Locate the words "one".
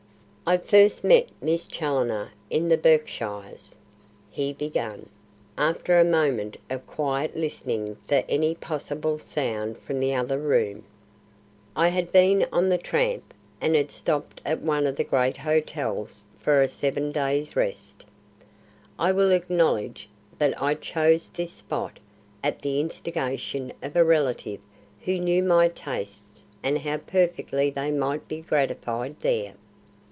14.59-14.85